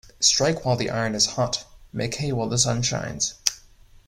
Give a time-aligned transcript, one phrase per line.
[0.19, 1.63] Strike while the iron is hot
[1.93, 3.35] Make hay while the sun shines.